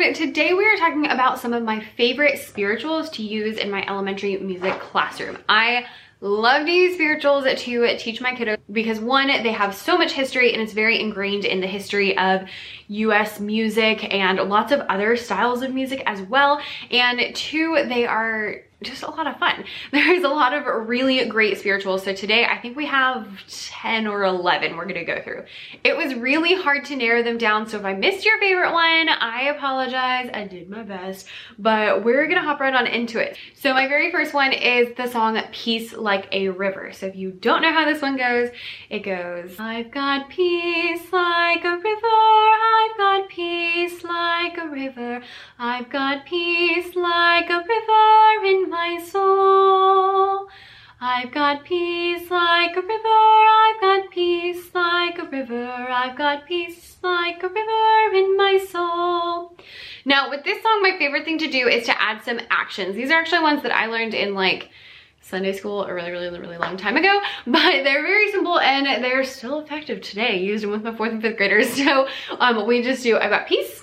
today 0.00 0.54
we 0.54 0.64
are 0.64 0.76
talking 0.76 1.10
about 1.10 1.38
some 1.38 1.52
of 1.52 1.62
my 1.62 1.78
favorite 1.78 2.38
spirituals 2.38 3.10
to 3.10 3.22
use 3.22 3.58
in 3.58 3.70
my 3.70 3.84
elementary 3.86 4.38
music 4.38 4.80
classroom. 4.80 5.36
I 5.46 5.84
love 6.22 6.64
to 6.64 6.72
use 6.72 6.94
spirituals 6.94 7.44
to 7.44 7.98
teach 7.98 8.20
my 8.20 8.32
kiddos 8.32 8.56
because 8.72 8.98
one, 8.98 9.26
they 9.26 9.52
have 9.52 9.74
so 9.74 9.98
much 9.98 10.12
history 10.12 10.54
and 10.54 10.62
it's 10.62 10.72
very 10.72 10.98
ingrained 10.98 11.44
in 11.44 11.60
the 11.60 11.66
history 11.66 12.16
of 12.16 12.48
US 12.90 13.38
music 13.38 14.12
and 14.12 14.38
lots 14.50 14.72
of 14.72 14.80
other 14.80 15.16
styles 15.16 15.62
of 15.62 15.72
music 15.72 16.02
as 16.06 16.20
well. 16.22 16.60
And 16.90 17.34
two, 17.34 17.84
they 17.88 18.06
are 18.06 18.62
just 18.82 19.02
a 19.02 19.10
lot 19.10 19.26
of 19.26 19.36
fun. 19.36 19.64
There's 19.92 20.24
a 20.24 20.28
lot 20.28 20.54
of 20.54 20.88
really 20.88 21.24
great 21.26 21.58
spirituals. 21.58 22.02
So 22.02 22.14
today 22.14 22.46
I 22.46 22.58
think 22.58 22.76
we 22.76 22.86
have 22.86 23.28
10 23.48 24.06
or 24.06 24.24
11 24.24 24.76
we're 24.76 24.86
gonna 24.86 25.04
go 25.04 25.20
through. 25.22 25.44
It 25.84 25.96
was 25.96 26.14
really 26.14 26.54
hard 26.54 26.84
to 26.86 26.96
narrow 26.96 27.22
them 27.22 27.38
down. 27.38 27.66
So 27.68 27.78
if 27.78 27.84
I 27.84 27.94
missed 27.94 28.24
your 28.24 28.38
favorite 28.38 28.72
one, 28.72 29.08
I 29.08 29.52
apologize. 29.54 30.30
I 30.32 30.44
did 30.44 30.70
my 30.70 30.82
best, 30.82 31.26
but 31.58 32.04
we're 32.04 32.26
gonna 32.26 32.42
hop 32.42 32.60
right 32.60 32.74
on 32.74 32.86
into 32.86 33.18
it. 33.18 33.36
So 33.54 33.74
my 33.74 33.86
very 33.86 34.10
first 34.10 34.32
one 34.32 34.52
is 34.52 34.94
the 34.96 35.06
song 35.06 35.40
Peace 35.52 35.92
Like 35.92 36.28
a 36.32 36.48
River. 36.48 36.92
So 36.92 37.06
if 37.06 37.16
you 37.16 37.30
don't 37.30 37.62
know 37.62 37.72
how 37.72 37.84
this 37.84 38.02
one 38.02 38.16
goes, 38.16 38.48
it 38.88 39.00
goes, 39.00 39.56
I've 39.58 39.90
got 39.90 40.30
peace 40.30 41.12
like 41.12 41.64
a 41.64 41.76
river. 41.76 42.79
I've 42.80 42.96
got 42.96 43.28
peace 43.28 44.02
like 44.04 44.56
a 44.56 44.66
river. 44.68 45.22
I've 45.58 45.90
got 45.90 46.24
peace 46.24 46.96
like 46.96 47.50
a 47.50 47.58
river 47.58 48.46
in 48.46 48.70
my 48.70 48.98
soul. 49.06 50.48
I've 51.02 51.30
got 51.30 51.64
peace 51.64 52.30
like 52.30 52.76
a 52.76 52.82
river, 52.82 53.20
I've 53.64 53.80
got 53.80 54.10
peace 54.10 54.74
like 54.74 55.18
a 55.18 55.24
river, 55.24 55.66
I've 55.66 56.16
got 56.16 56.46
peace 56.46 56.96
like 57.02 57.42
a 57.42 57.48
river 57.48 58.14
in 58.14 58.36
my 58.36 58.58
soul. 58.70 59.56
Now 60.04 60.28
with 60.28 60.44
this 60.44 60.62
song, 60.62 60.82
my 60.82 60.96
favorite 60.98 61.24
thing 61.24 61.38
to 61.38 61.50
do 61.50 61.68
is 61.68 61.86
to 61.86 62.02
add 62.02 62.22
some 62.22 62.40
actions. 62.50 62.96
These 62.96 63.10
are 63.10 63.20
actually 63.20 63.42
ones 63.42 63.62
that 63.62 63.74
I 63.74 63.86
learned 63.86 64.14
in 64.14 64.34
like 64.34 64.68
Sunday 65.30 65.52
school 65.52 65.84
a 65.84 65.94
really, 65.94 66.10
really, 66.10 66.28
really 66.38 66.58
long 66.58 66.76
time 66.76 66.96
ago, 66.96 67.20
but 67.46 67.84
they're 67.84 68.02
very 68.02 68.30
simple 68.32 68.58
and 68.58 69.02
they're 69.02 69.24
still 69.24 69.60
effective 69.60 70.00
today. 70.02 70.38
Used 70.42 70.64
them 70.64 70.72
with 70.72 70.82
my 70.82 70.94
fourth 70.94 71.12
and 71.12 71.22
fifth 71.22 71.36
graders. 71.36 71.70
So 71.80 72.08
um, 72.38 72.66
we 72.66 72.82
just 72.82 73.02
do, 73.02 73.16
I've 73.16 73.30
got 73.30 73.46
peace 73.46 73.82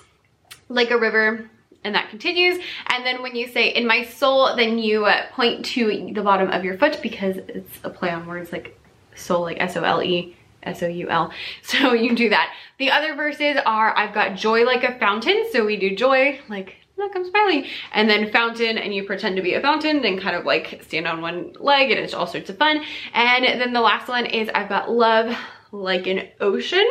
like 0.69 0.91
a 0.91 0.97
river, 0.97 1.49
and 1.83 1.95
that 1.95 2.09
continues. 2.09 2.59
And 2.87 3.05
then 3.05 3.23
when 3.23 3.35
you 3.35 3.47
say 3.47 3.69
in 3.69 3.87
my 3.87 4.03
soul, 4.03 4.55
then 4.55 4.77
you 4.77 5.05
uh, 5.05 5.25
point 5.31 5.65
to 5.67 6.11
the 6.13 6.21
bottom 6.21 6.49
of 6.51 6.63
your 6.63 6.77
foot 6.77 6.99
because 7.01 7.37
it's 7.37 7.79
a 7.83 7.89
play 7.89 8.11
on 8.11 8.27
words 8.27 8.51
like 8.51 8.79
soul, 9.15 9.41
like 9.41 9.57
S-O-L-E, 9.59 10.35
S-O-U-L. 10.63 11.31
So 11.63 11.93
you 11.93 12.15
do 12.15 12.29
that. 12.29 12.53
The 12.77 12.91
other 12.91 13.15
verses 13.15 13.57
are, 13.65 13.97
I've 13.97 14.13
got 14.13 14.35
joy 14.35 14.63
like 14.65 14.83
a 14.83 14.97
fountain. 14.99 15.45
So 15.51 15.65
we 15.65 15.77
do 15.77 15.95
joy, 15.95 16.39
like, 16.49 16.75
look, 16.97 17.15
I'm 17.15 17.25
smiling. 17.29 17.65
And 17.93 18.09
then 18.09 18.31
fountain, 18.31 18.77
and 18.77 18.93
you 18.93 19.03
pretend 19.03 19.35
to 19.35 19.41
be 19.41 19.53
a 19.53 19.61
fountain 19.61 20.03
and 20.03 20.19
kind 20.19 20.35
of 20.35 20.45
like 20.45 20.81
stand 20.83 21.07
on 21.07 21.21
one 21.21 21.53
leg 21.59 21.91
and 21.91 21.99
it's 21.99 22.13
all 22.13 22.27
sorts 22.27 22.49
of 22.49 22.57
fun. 22.57 22.83
And 23.13 23.45
then 23.45 23.73
the 23.73 23.81
last 23.81 24.07
one 24.07 24.25
is 24.25 24.49
I've 24.53 24.69
got 24.69 24.91
love 24.91 25.35
like 25.71 26.07
an 26.07 26.27
ocean. 26.39 26.87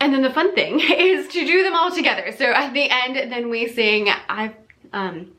And 0.00 0.12
then 0.12 0.22
the 0.22 0.30
fun 0.30 0.54
thing 0.54 0.80
is 0.98 1.28
to 1.28 1.46
do 1.46 1.62
them 1.62 1.74
all 1.74 1.90
together. 1.90 2.32
So 2.36 2.46
at 2.46 2.72
the 2.74 2.88
end, 2.90 3.32
then 3.32 3.48
we 3.50 3.68
sing, 3.68 4.08
I've, 4.28 4.54
um, 4.92 5.32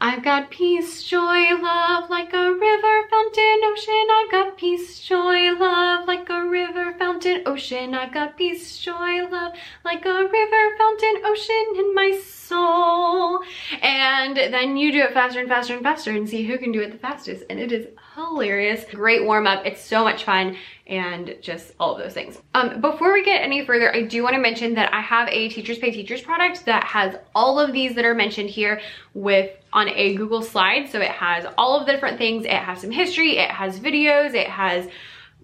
I've 0.00 0.22
got 0.22 0.50
peace, 0.50 1.02
joy, 1.04 1.54
love, 1.54 2.10
like 2.10 2.32
a 2.32 2.52
river, 2.52 3.08
fountain, 3.08 3.60
ocean. 3.64 4.06
I've 4.12 4.30
got 4.30 4.56
peace, 4.56 5.00
joy, 5.00 5.52
love, 5.52 6.06
like 6.06 6.28
a 6.28 6.44
river, 6.44 6.94
fountain, 6.98 7.42
ocean. 7.46 7.94
I've 7.94 8.12
got 8.12 8.36
peace, 8.36 8.78
joy, 8.78 9.26
love, 9.30 9.54
like 9.84 10.04
a 10.04 10.28
river, 10.28 10.76
fountain, 10.76 11.22
ocean 11.24 11.64
in 11.76 11.94
my 11.94 12.20
soul. 12.22 12.43
And 12.52 14.36
then 14.36 14.76
you 14.76 14.92
do 14.92 15.02
it 15.02 15.12
faster 15.12 15.40
and 15.40 15.48
faster 15.48 15.74
and 15.74 15.82
faster 15.82 16.10
and 16.10 16.28
see 16.28 16.44
who 16.44 16.58
can 16.58 16.72
do 16.72 16.80
it 16.80 16.92
the 16.92 16.98
fastest. 16.98 17.44
And 17.50 17.58
it 17.58 17.72
is 17.72 17.86
hilarious. 18.14 18.84
Great 18.90 19.24
warm 19.24 19.46
up. 19.46 19.64
It's 19.66 19.82
so 19.82 20.04
much 20.04 20.24
fun 20.24 20.56
and 20.86 21.36
just 21.40 21.72
all 21.80 21.94
of 21.96 22.02
those 22.02 22.12
things. 22.12 22.38
Um, 22.54 22.80
before 22.80 23.12
we 23.12 23.24
get 23.24 23.42
any 23.42 23.64
further, 23.64 23.94
I 23.94 24.02
do 24.02 24.22
want 24.22 24.34
to 24.34 24.40
mention 24.40 24.74
that 24.74 24.92
I 24.92 25.00
have 25.00 25.28
a 25.28 25.48
Teachers 25.48 25.78
Pay 25.78 25.90
Teachers 25.90 26.20
product 26.20 26.64
that 26.66 26.84
has 26.84 27.16
all 27.34 27.58
of 27.58 27.72
these 27.72 27.94
that 27.94 28.04
are 28.04 28.14
mentioned 28.14 28.50
here 28.50 28.80
with 29.14 29.50
on 29.72 29.88
a 29.88 30.14
Google 30.14 30.42
slide. 30.42 30.88
So 30.90 31.00
it 31.00 31.10
has 31.10 31.46
all 31.56 31.80
of 31.80 31.86
the 31.86 31.92
different 31.92 32.18
things. 32.18 32.44
It 32.44 32.52
has 32.52 32.80
some 32.80 32.90
history, 32.90 33.38
it 33.38 33.50
has 33.50 33.80
videos, 33.80 34.34
it 34.34 34.48
has 34.48 34.88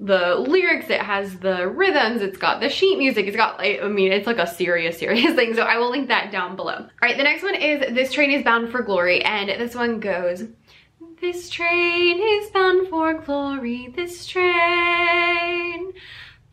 the 0.01 0.37
lyrics, 0.37 0.89
it 0.89 1.01
has 1.01 1.39
the 1.39 1.69
rhythms, 1.69 2.23
it's 2.23 2.39
got 2.39 2.61
the 2.61 2.71
sheet 2.71 2.99
music, 2.99 3.27
it's 3.27 3.37
got 3.37 3.59
like, 3.59 3.81
I 3.83 3.89
mean, 3.89 4.13
it's 4.13 4.27
like 4.27 4.39
a 4.39 4.47
serious, 4.47 4.99
serious 5.01 5.35
thing. 5.35 5.55
So 5.55 5.63
I 5.63 5.79
will 5.79 5.91
link 5.91 6.09
that 6.09 6.33
down 6.33 6.57
below. 6.57 6.75
All 6.75 6.89
right, 7.03 7.17
the 7.17 7.23
next 7.23 7.43
one 7.43 7.55
is 7.55 7.95
This 7.95 8.13
Train 8.13 8.31
is 8.31 8.43
Bound 8.43 8.71
for 8.71 8.83
Glory. 8.83 9.23
And 9.23 9.49
this 9.49 9.75
one 9.75 10.01
goes, 10.01 10.45
this 11.21 11.51
train 11.51 12.19
is 12.19 12.49
bound 12.51 12.89
for 12.89 13.13
glory, 13.13 13.93
this 13.95 14.27
train. 14.27 15.93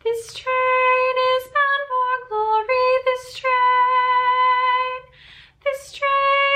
This 0.04 0.34
train 0.34 1.14
is 1.32 1.44
bound 1.44 1.84
for 1.88 2.28
glory, 2.28 2.88
this 3.06 3.34
train. 3.38 5.00
This 5.64 5.92
train 5.92 6.47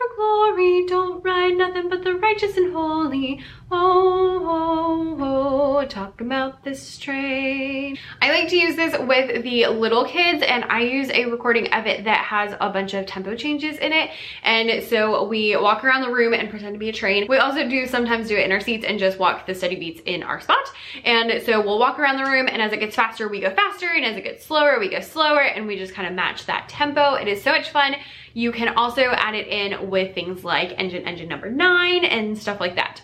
for 0.00 0.16
glory, 0.16 0.86
don't 0.86 1.22
ride 1.22 1.56
nothing 1.56 1.88
but 1.88 2.02
the 2.04 2.14
righteous 2.14 2.56
and 2.56 2.72
holy. 2.72 3.40
Oh, 3.70 4.40
oh, 4.42 5.16
oh, 5.20 5.86
talk 5.86 6.20
about 6.20 6.64
this 6.64 6.96
train. 6.96 7.98
Like 8.40 8.48
to 8.48 8.56
use 8.56 8.74
this 8.74 8.98
with 8.98 9.42
the 9.42 9.66
little 9.66 10.06
kids 10.06 10.42
and 10.42 10.64
I 10.64 10.80
use 10.80 11.10
a 11.10 11.26
recording 11.26 11.70
of 11.74 11.86
it 11.86 12.04
that 12.04 12.24
has 12.24 12.54
a 12.58 12.70
bunch 12.70 12.94
of 12.94 13.04
tempo 13.04 13.36
changes 13.36 13.76
in 13.76 13.92
it. 13.92 14.08
And 14.42 14.82
so 14.82 15.24
we 15.24 15.54
walk 15.56 15.84
around 15.84 16.00
the 16.00 16.10
room 16.10 16.32
and 16.32 16.48
pretend 16.48 16.72
to 16.72 16.78
be 16.78 16.88
a 16.88 16.92
train. 16.92 17.26
We 17.28 17.36
also 17.36 17.68
do 17.68 17.86
sometimes 17.86 18.28
do 18.28 18.38
it 18.38 18.46
in 18.46 18.50
our 18.50 18.60
seats 18.60 18.86
and 18.86 18.98
just 18.98 19.18
walk 19.18 19.46
the 19.46 19.54
steady 19.54 19.76
beats 19.76 20.00
in 20.06 20.22
our 20.22 20.40
spot. 20.40 20.72
And 21.04 21.42
so 21.42 21.60
we'll 21.60 21.78
walk 21.78 21.98
around 21.98 22.16
the 22.16 22.30
room 22.30 22.48
and 22.50 22.62
as 22.62 22.72
it 22.72 22.80
gets 22.80 22.96
faster, 22.96 23.28
we 23.28 23.40
go 23.40 23.50
faster. 23.50 23.90
And 23.94 24.06
as 24.06 24.16
it 24.16 24.24
gets 24.24 24.46
slower, 24.46 24.80
we 24.80 24.88
go 24.88 25.00
slower 25.00 25.42
and 25.42 25.66
we 25.66 25.76
just 25.76 25.92
kind 25.92 26.08
of 26.08 26.14
match 26.14 26.46
that 26.46 26.66
tempo. 26.66 27.16
It 27.16 27.28
is 27.28 27.42
so 27.42 27.52
much 27.52 27.68
fun. 27.68 27.94
You 28.32 28.52
can 28.52 28.68
also 28.68 29.02
add 29.02 29.34
it 29.34 29.48
in 29.48 29.90
with 29.90 30.14
things 30.14 30.44
like 30.44 30.72
engine 30.78 31.06
engine 31.06 31.28
number 31.28 31.50
nine 31.50 32.06
and 32.06 32.38
stuff 32.38 32.58
like 32.58 32.76
that. 32.76 33.02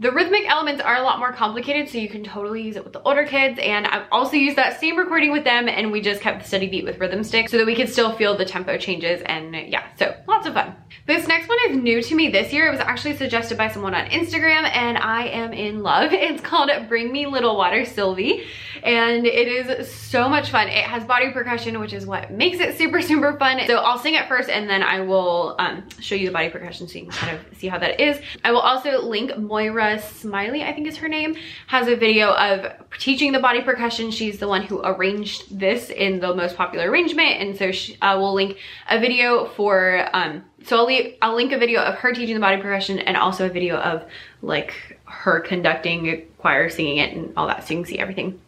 The 0.00 0.10
rhythmic 0.10 0.48
elements 0.48 0.82
are 0.82 0.96
a 0.96 1.02
lot 1.02 1.20
more 1.20 1.32
complicated, 1.32 1.88
so 1.88 1.98
you 1.98 2.08
can 2.08 2.24
totally 2.24 2.62
use 2.62 2.74
it 2.74 2.82
with 2.82 2.92
the 2.92 3.02
older 3.02 3.24
kids. 3.24 3.60
And 3.62 3.86
I've 3.86 4.06
also 4.10 4.36
used 4.36 4.56
that 4.56 4.80
same 4.80 4.96
recording 4.96 5.30
with 5.30 5.44
them 5.44 5.68
and 5.68 5.92
we 5.92 6.00
just 6.00 6.20
kept 6.20 6.42
the 6.42 6.48
steady 6.48 6.66
beat 6.66 6.84
with 6.84 6.98
rhythm 6.98 7.22
stick 7.22 7.48
so 7.48 7.58
that 7.58 7.66
we 7.66 7.76
could 7.76 7.88
still 7.88 8.12
feel 8.16 8.36
the 8.36 8.44
tempo 8.44 8.76
changes. 8.76 9.22
And 9.24 9.54
yeah, 9.54 9.84
so 9.96 10.16
lots 10.26 10.48
of 10.48 10.54
fun. 10.54 10.74
This 11.06 11.28
next 11.28 11.50
one 11.50 11.58
is 11.68 11.76
new 11.76 12.02
to 12.02 12.14
me 12.14 12.30
this 12.30 12.50
year. 12.50 12.66
It 12.66 12.70
was 12.70 12.80
actually 12.80 13.18
suggested 13.18 13.58
by 13.58 13.68
someone 13.68 13.94
on 13.94 14.06
Instagram 14.06 14.64
and 14.74 14.96
I 14.96 15.26
am 15.26 15.52
in 15.52 15.82
love. 15.82 16.12
It's 16.24 16.40
called 16.40 16.70
Bring 16.88 17.12
Me 17.12 17.26
Little 17.26 17.58
Water 17.58 17.84
Sylvie 17.84 18.46
and 18.82 19.26
it 19.26 19.46
is 19.46 19.92
so 19.92 20.30
much 20.30 20.50
fun. 20.50 20.68
It 20.68 20.84
has 20.84 21.04
body 21.04 21.30
percussion, 21.30 21.78
which 21.78 21.92
is 21.92 22.06
what 22.06 22.30
makes 22.30 22.58
it 22.58 22.78
super, 22.78 23.02
super 23.02 23.36
fun. 23.38 23.60
So 23.66 23.76
I'll 23.76 23.98
sing 23.98 24.14
it 24.14 24.26
first 24.28 24.48
and 24.48 24.68
then 24.68 24.82
I 24.82 25.00
will 25.00 25.56
um, 25.58 25.86
show 26.00 26.14
you 26.14 26.26
the 26.26 26.32
body 26.32 26.48
percussion 26.48 26.88
so 26.88 26.98
you 26.98 27.04
can 27.04 27.12
kind 27.12 27.36
of 27.36 27.58
see 27.58 27.68
how 27.68 27.78
that 27.78 28.00
is. 28.00 28.18
I 28.42 28.52
will 28.52 28.60
also 28.60 29.02
link 29.02 29.36
Moira 29.36 30.00
Smiley, 30.00 30.62
I 30.62 30.72
think 30.72 30.86
is 30.86 30.96
her 30.96 31.08
name, 31.08 31.36
has 31.66 31.86
a 31.86 31.96
video 31.96 32.32
of 32.32 32.72
teaching 32.98 33.32
the 33.32 33.40
body 33.40 33.60
percussion. 33.60 34.10
She's 34.10 34.38
the 34.38 34.48
one 34.48 34.62
who 34.62 34.80
arranged 34.82 35.58
this 35.58 35.90
in 35.90 36.20
the 36.20 36.34
most 36.34 36.56
popular 36.56 36.90
arrangement. 36.90 37.42
And 37.42 37.56
so 37.58 37.72
she, 37.72 37.98
I 38.00 38.14
will 38.14 38.32
link 38.32 38.56
a 38.88 38.98
video 38.98 39.46
for, 39.48 40.08
um, 40.14 40.44
so 40.64 40.78
I'll, 40.78 40.86
leave, 40.86 41.16
I'll 41.20 41.34
link 41.34 41.52
a 41.52 41.58
video 41.58 41.80
of 41.80 41.96
her 41.96 42.12
teaching 42.12 42.34
the 42.34 42.40
body 42.40 42.60
percussion 42.60 42.98
and 42.98 43.16
also 43.16 43.46
a 43.46 43.50
video 43.50 43.76
of 43.76 44.04
like 44.42 44.98
her 45.04 45.40
conducting 45.40 46.06
a 46.08 46.16
choir, 46.38 46.68
singing 46.70 46.98
it 46.98 47.14
and 47.14 47.32
all 47.36 47.46
that 47.48 47.66
so 47.66 47.74
you 47.74 47.80
can 47.80 47.86
see 47.86 47.98
everything. 47.98 48.40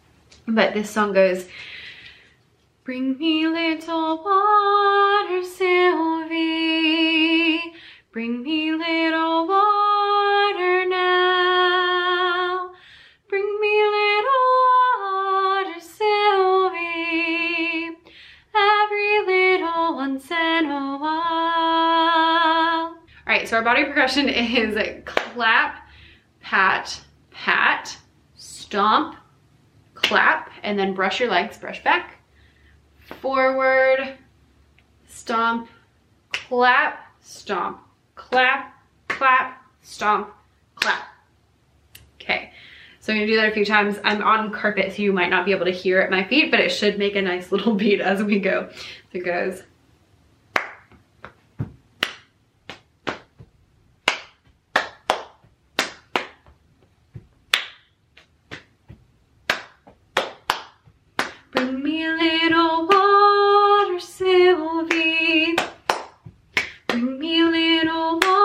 But 0.47 0.73
this 0.73 0.89
song 0.89 1.13
goes, 1.13 1.47
Bring 2.83 3.17
me 3.17 3.47
little 3.47 4.23
water, 4.23 5.43
Sylvie. 5.43 6.93
Bring 8.11 8.43
me 8.43 8.71
little 8.71 9.47
water 9.47 9.86
so 23.47 23.55
our 23.55 23.63
body 23.63 23.85
percussion 23.85 24.27
is 24.29 24.77
clap, 25.05 25.87
pat, 26.41 27.01
pat, 27.31 27.97
stomp, 28.35 29.15
clap, 29.93 30.51
and 30.63 30.77
then 30.77 30.93
brush 30.93 31.19
your 31.19 31.29
legs, 31.29 31.57
brush 31.57 31.83
back, 31.83 32.17
forward, 33.21 34.17
stomp, 35.07 35.69
clap, 36.33 36.99
stomp, 37.21 37.79
clap, 38.15 38.73
clap, 39.07 39.63
stomp, 39.81 40.29
clap. 40.75 41.03
Okay, 42.19 42.51
so 42.99 43.13
I'm 43.13 43.19
gonna 43.19 43.27
do 43.27 43.37
that 43.37 43.49
a 43.49 43.53
few 43.53 43.65
times. 43.65 43.97
I'm 44.03 44.21
on 44.21 44.51
carpet, 44.51 44.93
so 44.93 45.01
you 45.01 45.13
might 45.13 45.29
not 45.29 45.45
be 45.45 45.51
able 45.51 45.65
to 45.65 45.71
hear 45.71 46.01
at 46.01 46.11
my 46.11 46.25
feet, 46.25 46.51
but 46.51 46.59
it 46.59 46.69
should 46.69 46.97
make 46.97 47.15
a 47.15 47.21
nice 47.21 47.51
little 47.51 47.73
beat 47.75 48.01
as 48.01 48.21
we 48.21 48.39
go. 48.39 48.69
So 48.71 49.19
it 49.19 49.25
goes, 49.25 49.63
me 67.17 67.41
a 67.41 67.45
little 67.45 68.19
more. 68.19 68.36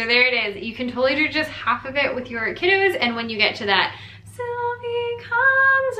So 0.00 0.06
there 0.06 0.26
it 0.26 0.56
is. 0.56 0.64
You 0.64 0.74
can 0.74 0.88
totally 0.88 1.14
do 1.14 1.28
just 1.28 1.50
half 1.50 1.84
of 1.84 1.94
it 1.94 2.14
with 2.14 2.30
your 2.30 2.54
kiddos, 2.54 2.96
and 2.98 3.14
when 3.14 3.28
you 3.28 3.36
get 3.36 3.54
to 3.56 3.66
that, 3.66 3.94
Sylvie 4.24 5.16
comes 5.18 5.98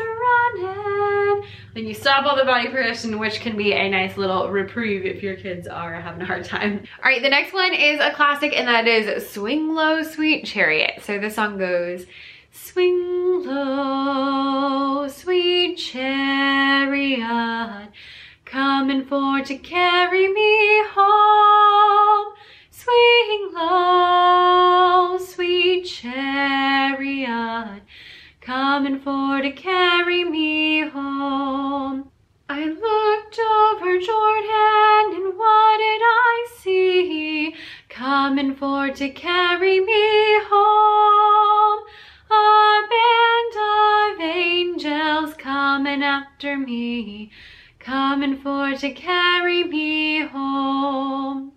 running, 0.57 1.45
then 1.75 1.85
you 1.85 1.93
stop 1.93 2.25
all 2.25 2.35
the 2.35 2.47
body 2.47 2.69
position, 2.69 3.19
which 3.19 3.41
can 3.41 3.59
be 3.59 3.75
a 3.75 3.91
nice 3.91 4.17
little 4.17 4.49
reprieve 4.51 5.05
if 5.05 5.23
your 5.23 5.37
kids 5.37 5.67
are 5.67 6.01
having 6.01 6.23
a 6.23 6.25
hard 6.25 6.47
time. 6.47 6.85
Alright, 7.01 7.21
the 7.21 7.29
next 7.29 7.53
one 7.53 7.75
is 7.75 8.01
a 8.01 8.11
classic, 8.13 8.55
and 8.57 8.67
that 8.69 8.87
is 8.87 9.31
Swing 9.31 9.75
Low, 9.75 10.03
Sweet 10.03 10.47
Chariot. 10.47 11.03
So 11.03 11.19
the 11.19 11.29
song 11.29 11.59
goes, 11.59 12.07
Swing 12.53 13.45
low, 13.45 15.09
sweet 15.09 15.77
chariot, 15.77 17.21
coming 18.47 19.05
for 19.05 19.43
to 19.43 19.59
carry 19.59 20.27
me 20.33 20.85
home. 20.95 22.35
Swing 22.83 23.53
low, 23.53 25.19
sweet 25.19 25.83
chariot, 25.85 27.83
coming 28.41 28.99
for 29.01 29.43
to 29.43 29.51
carry 29.51 30.25
me 30.25 30.89
home. 30.89 32.11
I 32.49 32.65
looked 32.65 33.39
over 33.39 33.99
Jordan 33.99 35.15
and 35.15 35.37
what 35.37 35.77
did 35.77 36.03
I 36.03 36.47
see? 36.57 37.55
Coming 37.91 38.55
for 38.55 38.89
to 38.89 39.11
carry 39.11 39.81
me 39.81 40.41
home. 40.49 41.85
A 42.31 42.81
band 42.95 43.57
of 44.15 44.21
angels 44.23 45.35
coming 45.35 46.03
after 46.03 46.57
me, 46.57 47.31
coming 47.79 48.39
for 48.39 48.75
to 48.75 48.91
carry 48.93 49.65
me 49.65 50.23
home. 50.23 51.53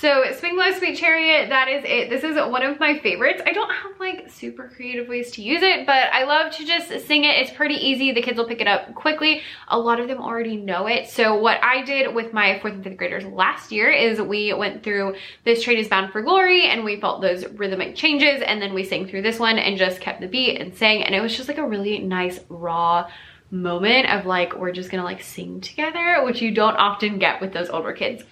So 0.00 0.24
Swing 0.32 0.56
Low 0.56 0.72
Sweet 0.72 0.96
Chariot, 0.96 1.50
that 1.50 1.68
is 1.68 1.84
it. 1.86 2.10
This 2.10 2.24
is 2.24 2.34
one 2.34 2.64
of 2.64 2.80
my 2.80 2.98
favorites. 2.98 3.40
I 3.46 3.52
don't 3.52 3.70
have 3.70 3.92
like 4.00 4.28
super 4.28 4.68
creative 4.74 5.06
ways 5.06 5.30
to 5.32 5.42
use 5.42 5.62
it, 5.62 5.86
but 5.86 6.12
I 6.12 6.24
love 6.24 6.52
to 6.54 6.66
just 6.66 6.88
sing 7.06 7.22
it. 7.22 7.36
It's 7.36 7.52
pretty 7.52 7.76
easy. 7.76 8.10
The 8.10 8.20
kids 8.20 8.36
will 8.36 8.48
pick 8.48 8.60
it 8.60 8.66
up 8.66 8.92
quickly. 8.96 9.42
A 9.68 9.78
lot 9.78 10.00
of 10.00 10.08
them 10.08 10.18
already 10.18 10.56
know 10.56 10.88
it. 10.88 11.08
So 11.08 11.36
what 11.36 11.62
I 11.62 11.82
did 11.84 12.12
with 12.12 12.32
my 12.32 12.58
fourth 12.58 12.74
and 12.74 12.82
fifth 12.82 12.96
graders 12.96 13.24
last 13.24 13.70
year 13.70 13.88
is 13.88 14.20
we 14.20 14.52
went 14.52 14.82
through 14.82 15.14
This 15.44 15.62
Train 15.62 15.78
is 15.78 15.86
Bound 15.86 16.10
for 16.10 16.22
Glory 16.22 16.66
and 16.66 16.84
we 16.84 17.00
felt 17.00 17.22
those 17.22 17.46
rhythmic 17.46 17.94
changes 17.94 18.42
and 18.42 18.60
then 18.60 18.74
we 18.74 18.82
sang 18.82 19.06
through 19.06 19.22
this 19.22 19.38
one 19.38 19.58
and 19.58 19.78
just 19.78 20.00
kept 20.00 20.20
the 20.20 20.26
beat 20.26 20.60
and 20.60 20.74
sang 20.74 21.04
and 21.04 21.14
it 21.14 21.20
was 21.20 21.36
just 21.36 21.48
like 21.48 21.58
a 21.58 21.66
really 21.66 22.00
nice 22.00 22.40
raw 22.48 23.08
moment 23.54 24.08
of 24.10 24.26
like 24.26 24.56
we're 24.56 24.72
just 24.72 24.90
gonna 24.90 25.04
like 25.04 25.22
sing 25.22 25.60
together 25.60 26.22
which 26.24 26.42
you 26.42 26.50
don't 26.50 26.76
often 26.76 27.18
get 27.18 27.40
with 27.40 27.52
those 27.52 27.68
older 27.68 27.92
kids 27.92 28.24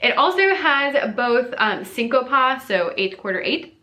it 0.00 0.16
also 0.16 0.54
has 0.54 1.14
both 1.14 1.52
um 1.58 1.80
syncopa 1.80 2.60
so 2.62 2.92
eighth 2.96 3.18
quarter 3.18 3.42
eighth 3.42 3.74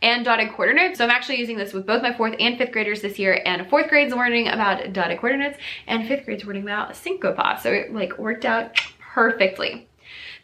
and 0.00 0.24
dotted 0.24 0.52
quarter 0.52 0.72
notes 0.72 0.98
so 0.98 1.04
i'm 1.04 1.10
actually 1.10 1.38
using 1.38 1.56
this 1.56 1.72
with 1.72 1.84
both 1.86 2.02
my 2.02 2.14
fourth 2.16 2.36
and 2.38 2.56
fifth 2.56 2.70
graders 2.70 3.02
this 3.02 3.18
year 3.18 3.42
and 3.44 3.68
fourth 3.68 3.88
grade's 3.88 4.14
learning 4.14 4.46
about 4.48 4.92
dotted 4.92 5.18
quarter 5.18 5.36
notes 5.36 5.58
and 5.88 6.06
fifth 6.06 6.24
grade's 6.24 6.44
learning 6.44 6.62
about 6.62 6.92
syncopa 6.92 7.58
so 7.60 7.72
it 7.72 7.92
like 7.92 8.16
worked 8.16 8.44
out 8.44 8.80
perfectly 9.00 9.88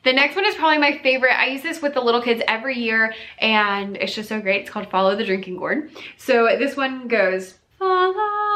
the 0.02 0.12
next 0.14 0.34
one 0.34 0.46
is 0.46 0.54
probably 0.54 0.78
my 0.78 0.98
favorite. 1.02 1.38
I 1.38 1.48
use 1.48 1.60
this 1.60 1.82
with 1.82 1.92
the 1.92 2.00
little 2.00 2.22
kids 2.22 2.40
every 2.48 2.78
year 2.78 3.12
and 3.38 3.98
it's 3.98 4.14
just 4.14 4.30
so 4.30 4.40
great. 4.40 4.62
It's 4.62 4.70
called 4.70 4.88
Follow 4.88 5.14
the 5.14 5.26
Drinking 5.26 5.58
Gourd. 5.58 5.90
So 6.16 6.56
this 6.58 6.74
one 6.74 7.06
goes, 7.06 7.58
Follow 7.78 8.49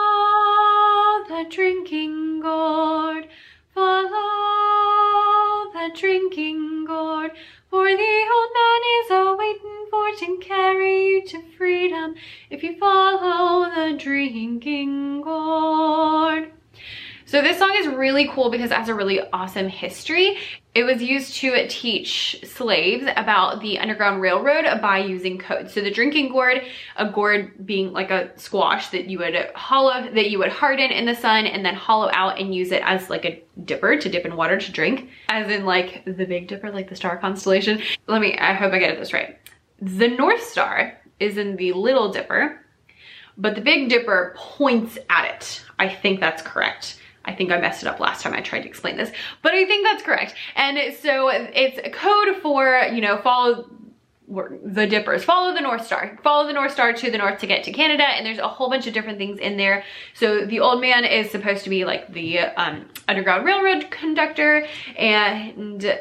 the 1.35 1.45
drinking 1.51 2.39
gourd, 2.39 3.27
follow 3.75 4.13
the 5.73 5.91
drinking 5.99 6.85
gourd, 6.85 7.33
for 7.69 7.89
the 7.89 8.17
old 8.35 8.51
man 8.59 8.83
is 9.01 9.11
a-waiting 9.11 9.87
for 9.91 10.13
to 10.17 10.39
carry 10.41 11.07
you 11.07 11.27
to 11.27 11.43
freedom 11.59 12.15
if 12.51 12.63
you 12.63 12.79
follow 12.79 13.69
the 13.69 13.97
drinking. 13.99 15.04
So 17.35 17.43
this 17.43 17.59
song 17.59 17.75
is 17.75 17.89
really 17.89 18.29
cool 18.29 18.49
because 18.49 18.71
it 18.71 18.77
has 18.77 18.89
a 18.89 18.95
really 18.95 19.21
awesome 19.33 19.69
history. 19.69 20.39
It 20.73 20.85
was 20.85 21.03
used 21.03 21.35
to 21.39 21.67
teach 21.67 22.37
slaves 22.45 23.09
about 23.17 23.61
the 23.61 23.77
Underground 23.81 24.21
Railroad 24.21 24.81
by 24.81 24.99
using 24.99 25.39
code. 25.39 25.69
So 25.69 25.81
the 25.81 25.91
drinking 25.91 26.31
gourd, 26.31 26.63
a 26.95 27.11
gourd 27.11 27.67
being 27.67 27.93
like 27.93 28.13
a 28.13 28.31
squash 28.39 28.91
that 28.91 29.11
you 29.11 29.19
would 29.19 29.35
hollow, 29.57 30.09
that 30.13 30.31
you 30.31 30.39
would 30.39 30.53
harden 30.53 30.93
in 30.93 31.07
the 31.07 31.17
sun 31.17 31.47
and 31.47 31.67
then 31.67 31.75
hollow 31.75 32.09
out 32.13 32.39
and 32.39 32.55
use 32.55 32.71
it 32.71 32.83
as 32.85 33.11
like 33.11 33.25
a 33.25 33.43
dipper 33.65 33.97
to 33.97 34.09
dip 34.09 34.25
in 34.25 34.37
water 34.37 34.57
to 34.57 34.71
drink. 34.71 35.11
As 35.29 35.51
in 35.51 35.67
like 35.67 36.05
the 36.05 36.27
Big 36.27 36.47
Dipper, 36.47 36.71
like 36.71 36.89
the 36.89 36.95
star 36.95 37.17
constellation. 37.17 37.83
Let 38.07 38.21
me, 38.21 38.39
I 38.39 38.53
hope 38.53 38.73
I 38.73 38.79
get 38.79 38.97
this 38.97 39.13
right. 39.13 39.41
The 39.83 40.07
North 40.07 40.45
Star 40.45 41.01
is 41.19 41.37
in 41.37 41.57
the 41.57 41.73
Little 41.73 42.13
Dipper, 42.13 42.65
but 43.37 43.57
the 43.57 43.61
Big 43.61 43.89
Dipper 43.89 44.37
points 44.37 44.99
at 45.11 45.35
it. 45.35 45.65
I 45.81 45.89
think 45.89 46.21
that's 46.21 46.41
correct. 46.41 47.01
I 47.25 47.35
think 47.35 47.51
I 47.51 47.59
messed 47.59 47.83
it 47.83 47.89
up 47.89 48.01
last 48.01 48.23
time 48.23 48.35
I 48.35 48.41
tried 48.41 48.61
to 48.61 48.69
explain 48.69 48.97
this, 48.97 49.11
but 49.43 49.55
I 49.55 49.65
think 49.65 49.87
that's 49.87 50.03
correct. 50.03 50.35
And 50.57 50.79
so 50.95 51.29
it's 51.29 51.79
a 51.79 51.91
code 51.91 52.37
for, 52.43 52.89
you 52.93 53.01
know, 53.01 53.19
follow 53.23 53.71
the 54.27 54.87
dippers, 54.87 55.23
follow 55.23 55.55
the 55.55 55.61
North 55.61 55.85
Star, 55.85 56.19
follow 56.23 56.47
the 56.47 56.53
North 56.53 56.73
Star 56.73 56.93
to 56.93 57.11
the 57.11 57.19
north 57.19 57.39
to 57.41 57.47
get 57.47 57.65
to 57.65 57.73
Canada. 57.73 58.05
And 58.05 58.25
there's 58.25 58.39
a 58.39 58.49
whole 58.49 58.71
bunch 58.71 58.87
of 58.87 58.95
different 58.95 59.19
things 59.19 59.39
in 59.39 59.57
there. 59.57 59.85
So 60.15 60.47
the 60.47 60.61
old 60.61 60.81
man 60.81 61.05
is 61.05 61.31
supposed 61.31 61.65
to 61.65 61.71
be 61.71 61.85
like 61.85 62.13
the 62.13 62.41
um, 62.41 62.89
Underground 63.07 63.45
Railroad 63.45 63.91
conductor 63.91 64.67
and 64.97 65.95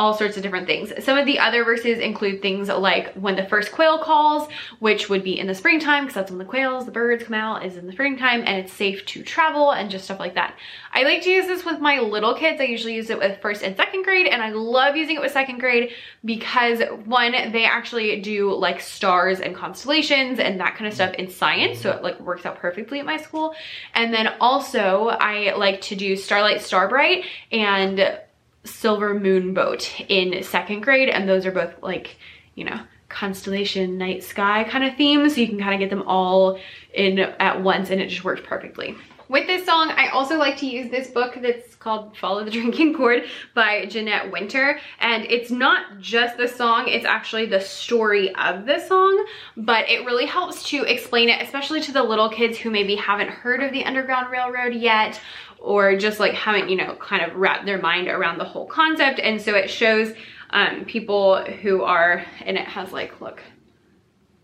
all 0.00 0.14
sorts 0.14 0.38
of 0.38 0.42
different 0.42 0.66
things. 0.66 0.92
Some 1.04 1.18
of 1.18 1.26
the 1.26 1.38
other 1.38 1.62
verses 1.62 1.98
include 1.98 2.40
things 2.40 2.68
like 2.68 3.12
when 3.12 3.36
the 3.36 3.44
first 3.44 3.70
quail 3.70 3.98
calls, 3.98 4.48
which 4.78 5.10
would 5.10 5.22
be 5.22 5.38
in 5.38 5.46
the 5.46 5.54
springtime 5.54 6.04
because 6.04 6.14
that's 6.14 6.30
when 6.30 6.38
the 6.38 6.46
quails, 6.46 6.86
the 6.86 6.90
birds 6.90 7.22
come 7.24 7.34
out 7.34 7.66
is 7.66 7.76
in 7.76 7.86
the 7.86 7.92
springtime 7.92 8.40
and 8.46 8.56
it's 8.56 8.72
safe 8.72 9.04
to 9.04 9.22
travel 9.22 9.72
and 9.72 9.90
just 9.90 10.04
stuff 10.06 10.18
like 10.18 10.36
that. 10.36 10.56
I 10.94 11.02
like 11.02 11.20
to 11.24 11.30
use 11.30 11.46
this 11.46 11.66
with 11.66 11.80
my 11.80 11.98
little 12.00 12.34
kids. 12.34 12.62
I 12.62 12.64
usually 12.64 12.94
use 12.94 13.10
it 13.10 13.18
with 13.18 13.42
first 13.42 13.62
and 13.62 13.76
second 13.76 14.04
grade 14.04 14.26
and 14.26 14.40
I 14.42 14.48
love 14.52 14.96
using 14.96 15.16
it 15.16 15.20
with 15.20 15.32
second 15.32 15.58
grade 15.58 15.92
because 16.24 16.80
one, 17.04 17.32
they 17.32 17.66
actually 17.66 18.22
do 18.22 18.54
like 18.54 18.80
stars 18.80 19.40
and 19.40 19.54
constellations 19.54 20.38
and 20.38 20.58
that 20.60 20.76
kind 20.76 20.88
of 20.88 20.94
stuff 20.94 21.12
in 21.16 21.28
science. 21.28 21.78
So 21.78 21.90
it 21.90 22.02
like 22.02 22.18
works 22.20 22.46
out 22.46 22.56
perfectly 22.56 23.00
at 23.00 23.04
my 23.04 23.18
school. 23.18 23.54
And 23.92 24.14
then 24.14 24.28
also 24.40 25.08
I 25.08 25.54
like 25.56 25.82
to 25.82 25.94
do 25.94 26.16
Starlight 26.16 26.62
Starbright 26.62 27.26
and 27.52 28.18
Silver 28.64 29.18
Moon 29.18 29.54
Boat 29.54 30.00
in 30.08 30.42
second 30.42 30.80
grade. 30.80 31.08
And 31.08 31.28
those 31.28 31.46
are 31.46 31.52
both 31.52 31.82
like, 31.82 32.16
you 32.54 32.64
know, 32.64 32.80
constellation, 33.08 33.98
night 33.98 34.22
sky 34.22 34.64
kind 34.64 34.84
of 34.84 34.96
themes. 34.96 35.34
So 35.34 35.40
you 35.40 35.48
can 35.48 35.58
kind 35.58 35.74
of 35.74 35.80
get 35.80 35.90
them 35.90 36.06
all 36.06 36.58
in 36.94 37.18
at 37.18 37.62
once 37.62 37.90
and 37.90 38.00
it 38.00 38.08
just 38.08 38.24
works 38.24 38.42
perfectly. 38.44 38.96
With 39.30 39.46
this 39.46 39.64
song, 39.64 39.90
I 39.90 40.08
also 40.08 40.36
like 40.36 40.56
to 40.56 40.66
use 40.66 40.90
this 40.90 41.06
book 41.06 41.38
that's 41.40 41.76
called 41.76 42.16
Follow 42.16 42.42
the 42.42 42.50
Drinking 42.50 42.94
Gourd 42.94 43.26
by 43.54 43.86
Jeanette 43.86 44.32
Winter. 44.32 44.80
And 44.98 45.24
it's 45.26 45.52
not 45.52 46.00
just 46.00 46.36
the 46.36 46.48
song, 46.48 46.88
it's 46.88 47.04
actually 47.04 47.46
the 47.46 47.60
story 47.60 48.34
of 48.34 48.66
the 48.66 48.80
song, 48.80 49.24
but 49.56 49.88
it 49.88 50.04
really 50.04 50.26
helps 50.26 50.64
to 50.70 50.82
explain 50.82 51.28
it, 51.28 51.40
especially 51.40 51.80
to 51.82 51.92
the 51.92 52.02
little 52.02 52.28
kids 52.28 52.58
who 52.58 52.70
maybe 52.70 52.96
haven't 52.96 53.30
heard 53.30 53.62
of 53.62 53.70
the 53.70 53.84
Underground 53.84 54.32
Railroad 54.32 54.74
yet 54.74 55.20
or 55.60 55.96
just 55.96 56.18
like 56.18 56.34
haven't, 56.34 56.68
you 56.68 56.74
know, 56.74 56.96
kind 56.96 57.22
of 57.22 57.36
wrapped 57.36 57.66
their 57.66 57.80
mind 57.80 58.08
around 58.08 58.38
the 58.38 58.44
whole 58.44 58.66
concept. 58.66 59.20
And 59.20 59.40
so 59.40 59.54
it 59.54 59.70
shows 59.70 60.12
um, 60.50 60.84
people 60.86 61.40
who 61.44 61.84
are, 61.84 62.24
and 62.44 62.56
it 62.56 62.66
has 62.66 62.90
like, 62.90 63.20
look, 63.20 63.40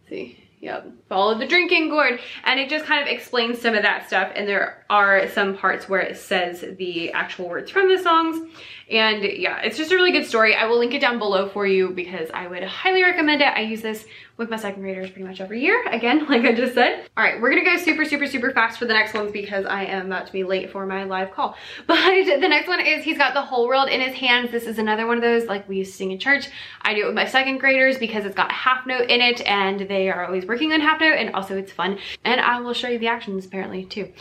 see, 0.08 0.45
Yep, 0.66 0.94
follow 1.08 1.38
the 1.38 1.46
drinking 1.46 1.90
gourd. 1.90 2.18
And 2.42 2.58
it 2.58 2.68
just 2.68 2.86
kind 2.86 3.00
of 3.00 3.06
explains 3.06 3.60
some 3.60 3.76
of 3.76 3.84
that 3.84 4.08
stuff. 4.08 4.32
And 4.34 4.48
there 4.48 4.84
are 4.90 5.28
some 5.28 5.56
parts 5.56 5.88
where 5.88 6.00
it 6.00 6.16
says 6.16 6.64
the 6.76 7.12
actual 7.12 7.48
words 7.48 7.70
from 7.70 7.86
the 7.86 8.02
songs. 8.02 8.50
And 8.90 9.22
yeah, 9.22 9.60
it's 9.60 9.76
just 9.76 9.92
a 9.92 9.94
really 9.94 10.10
good 10.10 10.26
story. 10.26 10.56
I 10.56 10.66
will 10.66 10.80
link 10.80 10.92
it 10.92 11.00
down 11.00 11.20
below 11.20 11.48
for 11.48 11.68
you 11.68 11.90
because 11.90 12.30
I 12.34 12.48
would 12.48 12.64
highly 12.64 13.04
recommend 13.04 13.42
it. 13.42 13.46
I 13.46 13.60
use 13.60 13.80
this 13.80 14.06
with 14.36 14.50
my 14.50 14.56
second 14.56 14.82
graders 14.82 15.10
pretty 15.10 15.26
much 15.26 15.40
every 15.40 15.60
year. 15.60 15.84
Again, 15.90 16.26
like 16.28 16.42
I 16.42 16.52
just 16.52 16.74
said. 16.74 17.08
All 17.16 17.24
right, 17.24 17.40
we're 17.40 17.50
gonna 17.50 17.64
go 17.64 17.76
super, 17.76 18.04
super, 18.04 18.26
super 18.26 18.50
fast 18.50 18.78
for 18.78 18.84
the 18.84 18.92
next 18.92 19.14
ones 19.14 19.32
because 19.32 19.64
I 19.64 19.84
am 19.84 20.06
about 20.06 20.26
to 20.26 20.32
be 20.32 20.44
late 20.44 20.70
for 20.70 20.86
my 20.86 21.04
live 21.04 21.32
call. 21.32 21.56
But 21.86 22.40
the 22.40 22.48
next 22.48 22.68
one 22.68 22.80
is 22.80 23.04
he's 23.04 23.18
got 23.18 23.34
the 23.34 23.42
whole 23.42 23.66
world 23.66 23.88
in 23.88 24.00
his 24.00 24.14
hands. 24.14 24.50
This 24.50 24.66
is 24.66 24.78
another 24.78 25.06
one 25.06 25.16
of 25.16 25.22
those 25.22 25.46
like 25.46 25.68
we 25.68 25.78
used 25.78 25.92
to 25.92 25.96
sing 25.96 26.10
in 26.10 26.18
church. 26.18 26.48
I 26.82 26.94
do 26.94 27.02
it 27.02 27.06
with 27.06 27.14
my 27.14 27.26
second 27.26 27.58
graders 27.58 27.98
because 27.98 28.24
it's 28.24 28.34
got 28.34 28.52
half 28.52 28.86
note 28.86 29.08
in 29.08 29.20
it 29.20 29.40
and 29.46 29.80
they 29.80 30.10
are 30.10 30.26
always 30.26 30.46
working 30.46 30.72
on 30.72 30.80
half 30.80 31.00
note 31.00 31.14
and 31.14 31.34
also 31.34 31.56
it's 31.56 31.72
fun. 31.72 31.98
And 32.24 32.40
I 32.40 32.60
will 32.60 32.74
show 32.74 32.88
you 32.88 32.98
the 32.98 33.08
actions 33.08 33.46
apparently 33.46 33.84
too. 33.84 34.12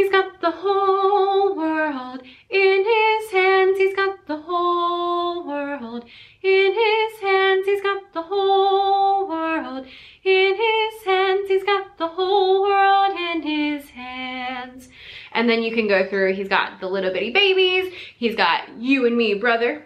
He's 0.00 0.10
got 0.10 0.40
the 0.40 0.50
whole 0.50 1.54
world 1.54 2.22
in 2.48 2.84
his 2.86 3.32
hands. 3.32 3.76
He's 3.76 3.94
got 3.94 4.26
the 4.26 4.38
whole 4.38 5.46
world 5.46 6.06
in 6.42 6.72
his 6.72 7.20
hands. 7.20 7.66
He's 7.66 7.82
got 7.82 8.10
the 8.14 8.22
whole 8.22 9.28
world 9.28 9.86
in 10.24 10.56
his 10.56 11.04
hands. 11.04 11.48
He's 11.48 11.64
got 11.64 11.98
the 11.98 12.08
whole 12.08 12.62
world 12.62 13.14
in 13.14 13.42
his 13.42 13.90
hands. 13.90 14.88
And 15.32 15.50
then 15.50 15.62
you 15.62 15.74
can 15.74 15.86
go 15.86 16.08
through, 16.08 16.32
he's 16.32 16.48
got 16.48 16.80
the 16.80 16.88
little 16.88 17.12
bitty 17.12 17.32
babies. 17.32 17.92
He's 18.16 18.34
got 18.34 18.70
you 18.78 19.04
and 19.04 19.14
me, 19.14 19.34
brother 19.34 19.84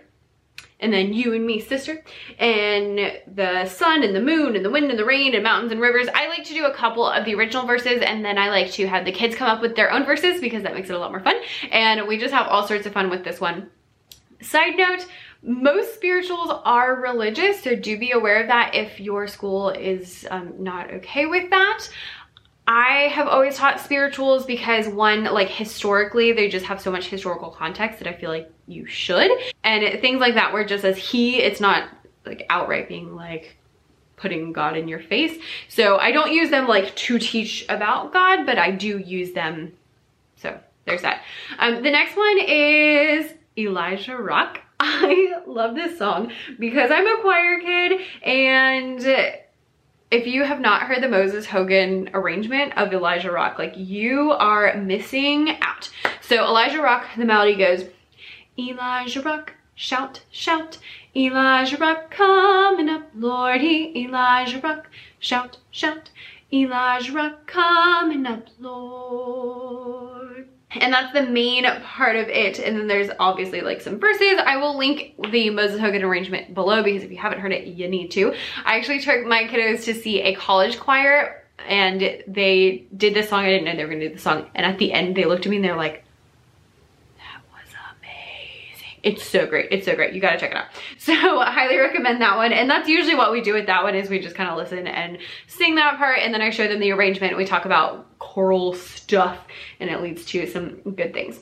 and 0.81 0.93
then 0.93 1.13
you 1.13 1.33
and 1.33 1.47
me 1.47 1.61
sister 1.61 2.03
and 2.39 3.21
the 3.35 3.67
sun 3.67 4.03
and 4.03 4.15
the 4.15 4.21
moon 4.21 4.57
and 4.57 4.65
the 4.65 4.71
wind 4.71 4.91
and 4.91 4.99
the 4.99 5.05
rain 5.05 5.35
and 5.35 5.43
mountains 5.43 5.73
and 5.73 5.81
rivers. 5.81 6.09
I 6.15 6.29
like 6.29 6.45
to 6.45 6.55
do 6.55 6.67
a 6.67 6.75
couple 6.75 7.07
of 7.07 7.25
the 7.25 7.35
original 7.35 7.67
verses 7.67 8.03
and 8.03 8.25
then 8.25 8.39
i 8.39 8.49
like 8.49 8.73
to 8.73 8.87
have 8.87 9.05
the 9.05 9.13
kids 9.13 9.35
come 9.37 9.49
up 9.49 9.63
with 9.63 9.77
their 9.77 9.91
own 9.91 10.05
verses 10.05 10.41
because 10.41 10.63
that 10.63 10.75
makes 10.75 10.91
it 10.91 10.95
a 10.95 10.99
lot 10.99 11.11
more 11.11 11.21
fun. 11.21 11.37
And 11.71 12.07
we 12.07 12.19
just 12.19 12.35
have 12.35 12.49
all 12.49 12.67
sorts 12.67 12.87
of 12.87 12.93
fun 12.93 13.11
with 13.11 13.25
this 13.25 13.41
one. 13.41 13.71
Side 14.41 14.77
note 14.77 15.07
most 15.43 15.95
spirituals 15.95 16.51
are 16.65 17.03
religious 17.03 17.63
so 17.63 17.77
do 17.77 17.99
be 17.99 18.13
aware 18.13 18.41
of 18.41 18.47
that 18.47 18.75
if 18.75 18.99
your 18.99 19.27
school 19.27 19.69
is 19.69 20.27
um, 20.31 20.55
not 20.59 20.91
okay 20.91 21.27
with 21.27 21.51
that 21.51 21.87
I 22.67 23.09
have 23.09 23.29
always 23.29 23.57
taught 23.57 23.81
spirituals 23.81 24.47
because 24.47 24.89
one, 24.89 25.25
like 25.25 25.49
historically, 25.49 26.33
they 26.33 26.49
just 26.49 26.65
have 26.65 26.81
so 26.81 26.91
much 26.91 27.09
historical 27.09 27.51
context 27.51 27.99
that 27.99 28.09
I 28.09 28.15
feel 28.15 28.31
like 28.31 28.51
you 28.67 28.87
should. 28.87 29.31
And 29.63 30.01
things 30.01 30.21
like 30.21 30.35
that 30.35 30.53
where 30.53 30.65
just 30.65 30.83
says 30.83 30.97
he, 30.97 31.43
it's 31.43 31.61
not 31.61 31.89
like 32.25 32.47
outright 32.49 32.89
being 32.89 33.15
like 33.15 33.59
putting 34.17 34.53
God 34.53 34.77
in 34.77 34.89
your 34.89 35.01
face. 35.01 35.39
So 35.69 35.99
I 35.99 36.11
don't 36.11 36.33
use 36.33 36.49
them 36.49 36.67
like 36.67 36.95
to 36.97 37.19
teach 37.19 37.67
about 37.69 38.13
God, 38.13 38.47
but 38.47 38.59
I 38.59 38.71
do 38.71 38.99
use 38.99 39.33
them. 39.33 39.75
So 40.37 40.59
there's 40.87 41.03
that. 41.03 41.23
Um, 41.59 41.83
the 41.83 41.91
next 41.91 42.17
one 42.17 42.39
is 42.39 43.31
Elijah 43.59 44.17
Rock. 44.17 44.61
I 44.81 45.35
love 45.47 45.75
this 45.75 45.99
song 45.99 46.33
because 46.59 46.91
I'm 46.91 47.07
a 47.07 47.21
choir 47.21 47.61
kid 47.61 48.01
and 48.23 49.01
if 50.15 50.29
you 50.29 50.45
have 50.45 50.61
not 50.61 50.83
heard 50.83 51.03
the 51.03 51.09
Moses 51.09 51.45
Hogan 51.45 52.09
arrangement 52.15 52.73
of 52.77 52.93
Elijah 52.93 53.33
Rock, 53.33 53.59
like 53.59 53.73
you 53.77 54.31
are 54.31 54.73
missing 54.77 55.57
out. 55.61 55.91
So 56.21 56.45
Elijah 56.45 56.81
Rock, 56.81 57.05
the 57.17 57.25
melody 57.25 57.57
goes, 57.57 57.87
Elijah 58.57 59.23
Rock, 59.23 59.55
shout, 59.75 60.23
shout, 60.31 60.79
Elijah 61.17 61.79
Rock 61.79 62.13
coming 62.13 62.89
up, 62.89 63.11
Lordy, 63.13 63.93
Elijah 64.05 64.61
Rock, 64.61 64.89
shout, 65.19 65.59
shout, 65.73 66.11
Elijah 66.53 67.13
Rock 67.13 67.49
coming 67.49 68.25
up, 68.25 68.47
Lord. 68.61 69.94
And 70.81 70.93
that's 70.93 71.13
the 71.13 71.23
main 71.23 71.65
part 71.83 72.17
of 72.17 72.29
it. 72.29 72.59
And 72.59 72.79
then 72.79 72.87
there's 72.87 73.11
obviously 73.19 73.61
like 73.61 73.81
some 73.81 73.99
verses. 73.99 74.39
I 74.45 74.57
will 74.57 74.77
link 74.77 75.15
the 75.31 75.51
Moses 75.51 75.81
Hogan 75.81 76.03
arrangement 76.03 76.55
below 76.55 76.83
because 76.83 77.03
if 77.03 77.11
you 77.11 77.19
haven't 77.19 77.41
heard 77.41 77.53
it, 77.53 77.67
you 77.67 77.89
need 77.89 78.11
to. 78.13 78.35
I 78.65 78.79
actually 78.79 79.01
took 79.01 79.27
my 79.27 79.45
kiddos 79.45 79.85
to 79.85 79.95
see 79.95 80.23
a 80.23 80.35
college 80.35 80.79
choir 80.79 81.45
and 81.67 82.23
they 82.27 82.87
did 82.97 83.15
this 83.15 83.29
song. 83.29 83.45
I 83.45 83.51
didn't 83.51 83.65
know 83.65 83.77
they 83.77 83.85
were 83.85 83.93
gonna 83.93 84.09
do 84.09 84.15
the 84.15 84.21
song. 84.21 84.47
And 84.55 84.67
at 84.67 84.79
the 84.79 84.93
end, 84.93 85.17
they 85.17 85.25
looked 85.25 85.47
at 85.47 85.51
me 85.51 85.57
and 85.57 85.65
they're 85.65 85.77
like, 85.77 86.04
it's 89.05 89.23
so 89.23 89.47
great. 89.47 89.69
It's 89.71 89.85
so 89.85 89.95
great. 89.95 90.15
You 90.15 90.21
gotta 90.21 90.39
check 90.39 90.51
it 90.51 90.57
out. 90.57 90.67
So 90.99 91.13
I 91.13 91.51
highly 91.51 91.77
recommend 91.77 92.21
that 92.23 92.37
one. 92.37 92.53
And 92.53 92.69
that's 92.71 92.89
usually 92.89 93.15
what 93.15 93.31
we 93.31 93.43
do 93.43 93.53
with 93.53 93.67
that 93.67 93.83
one 93.83 93.95
is 93.95 94.09
we 94.09 94.19
just 94.19 94.35
kind 94.35 94.49
of 94.49 94.57
listen 94.57 94.87
and 94.87 95.19
sing 95.47 95.75
that 95.75 95.99
part 95.99 96.19
and 96.21 96.33
then 96.33 96.41
I 96.41 96.51
show 96.51 96.67
them 96.67 96.81
the 96.81 96.93
arrangement. 96.93 97.37
We 97.37 97.45
talk 97.45 97.67
about 97.67 98.19
choral 98.19 98.73
stuff 98.73 99.39
and 99.81 99.91
it 99.91 100.01
leads 100.01 100.25
to 100.27 100.47
some 100.47 100.81
good 100.81 101.13
things. 101.13 101.41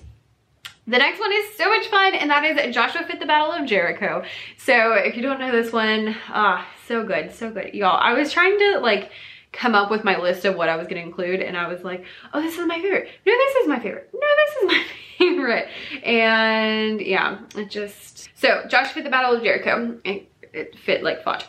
The 0.86 0.98
next 0.98 1.20
one 1.20 1.32
is 1.32 1.56
so 1.56 1.68
much 1.68 1.86
fun 1.86 2.14
and 2.16 2.28
that 2.30 2.44
is 2.44 2.74
Joshua 2.74 3.04
Fit 3.04 3.20
the 3.20 3.26
Battle 3.26 3.52
of 3.52 3.66
Jericho. 3.66 4.24
So 4.58 4.94
if 4.94 5.16
you 5.16 5.22
don't 5.22 5.38
know 5.38 5.52
this 5.52 5.72
one, 5.72 6.16
ah, 6.28 6.66
so 6.88 7.04
good, 7.04 7.32
so 7.32 7.50
good. 7.52 7.72
Y'all, 7.74 8.00
I 8.00 8.14
was 8.14 8.32
trying 8.32 8.58
to 8.58 8.80
like 8.80 9.12
come 9.52 9.74
up 9.74 9.90
with 9.90 10.02
my 10.02 10.18
list 10.18 10.44
of 10.44 10.56
what 10.56 10.68
I 10.68 10.76
was 10.76 10.86
gonna 10.86 11.02
include 11.02 11.40
and 11.40 11.56
I 11.56 11.68
was 11.68 11.84
like, 11.84 12.04
oh, 12.32 12.40
this 12.40 12.58
is 12.58 12.66
my 12.66 12.80
favorite. 12.80 13.08
No, 13.26 13.32
this 13.32 13.56
is 13.56 13.68
my 13.68 13.78
favorite. 13.78 14.10
No, 14.12 14.20
this 14.20 14.56
is 14.56 14.66
my 14.66 14.84
favorite. 15.18 15.68
And 16.04 17.00
yeah, 17.00 17.38
it 17.54 17.70
just, 17.70 18.30
so 18.34 18.64
Joshua 18.68 18.94
fit 18.94 19.04
the 19.04 19.10
Battle 19.10 19.36
of 19.36 19.42
Jericho. 19.42 19.98
It, 20.04 20.30
it 20.52 20.78
fit 20.78 21.02
like 21.02 21.22
fought. 21.22 21.46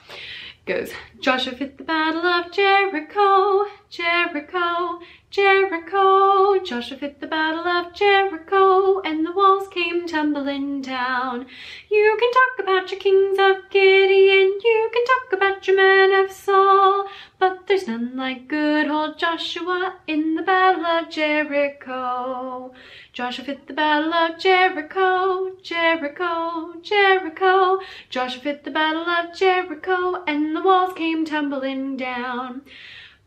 Goes, 0.65 0.91
Joshua 1.19 1.55
fit 1.55 1.77
the 1.77 1.83
Battle 1.83 2.25
of 2.25 2.51
Jericho, 2.51 3.65
Jericho, 3.89 4.99
Jericho, 5.33 6.59
Joshua 6.63 6.95
fit 6.95 7.19
the 7.19 7.25
battle 7.25 7.67
of 7.67 7.91
Jericho, 7.95 9.01
and 9.01 9.25
the 9.25 9.31
walls 9.31 9.67
came 9.69 10.05
tumbling 10.05 10.79
down. 10.83 11.47
You 11.89 12.17
can 12.19 12.31
talk 12.31 12.59
about 12.59 12.91
your 12.91 12.99
kings 12.99 13.39
of 13.39 13.67
Gideon, 13.71 14.59
you 14.63 14.91
can 14.93 15.05
talk 15.05 15.33
about 15.33 15.65
your 15.65 15.75
men 15.77 16.23
of 16.23 16.31
Saul, 16.31 17.07
but 17.39 17.65
there's 17.65 17.87
none 17.87 18.15
like 18.15 18.47
good 18.47 18.87
old 18.87 19.17
Joshua 19.17 19.95
in 20.05 20.35
the 20.35 20.43
battle 20.43 20.85
of 20.85 21.09
Jericho. 21.09 22.71
Joshua 23.11 23.45
fit 23.45 23.65
the 23.65 23.73
battle 23.73 24.13
of 24.13 24.37
Jericho, 24.37 25.53
Jericho, 25.63 26.75
Jericho. 26.83 27.79
Joshua 28.11 28.39
fit 28.39 28.63
the 28.65 28.69
battle 28.69 29.09
of 29.09 29.35
Jericho, 29.35 30.23
and 30.27 30.55
the 30.55 30.61
walls 30.61 30.93
came 30.93 31.25
tumbling 31.25 31.97
down. 31.97 32.61